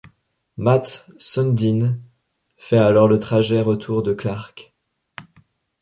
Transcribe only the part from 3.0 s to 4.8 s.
le trajet retour de Clark.